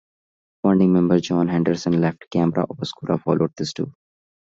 [0.63, 3.93] Founding member John Henderson left Camera Obscura following this tour.